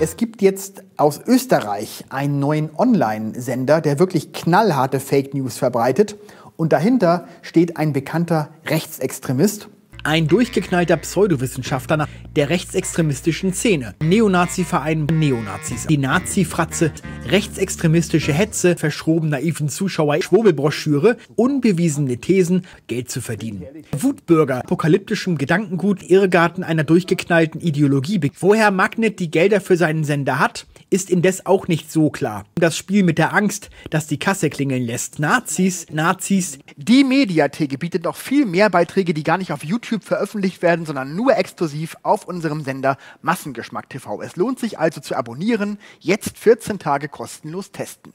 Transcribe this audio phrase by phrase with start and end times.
[0.00, 6.16] es gibt jetzt aus Österreich einen neuen Online-Sender, der wirklich knallharte Fake News verbreitet.
[6.56, 9.68] Und dahinter steht ein bekannter Rechtsextremist.
[10.04, 13.94] Ein durchgeknallter Pseudowissenschaftler der rechtsextremistischen Szene.
[14.02, 15.86] Neonazi-Verein Neonazis.
[15.86, 16.92] Die Nazi-Fratze,
[17.26, 23.64] rechtsextremistische Hetze, verschroben naiven Zuschauer, Schwurbelbroschüre, unbewiesene Thesen, Geld zu verdienen.
[23.92, 28.20] Wutbürger, apokalyptischem Gedankengut, Irrgarten einer durchgeknallten Ideologie.
[28.38, 32.46] Woher Magnet die Gelder für seinen Sender hat, ist indes auch nicht so klar.
[32.54, 35.18] Das Spiel mit der Angst, das die Kasse klingeln lässt.
[35.18, 36.58] Nazis, Nazis.
[36.76, 41.14] Die Mediatheke bietet noch viel mehr Beiträge, die gar nicht auf YouTube veröffentlicht werden, sondern
[41.14, 44.20] nur exklusiv auf unserem Sender Massengeschmack TV.
[44.20, 45.78] Es lohnt sich also zu abonnieren.
[45.98, 48.12] Jetzt 14 Tage kostenlos testen.